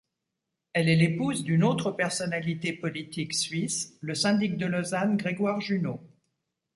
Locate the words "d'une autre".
1.43-1.91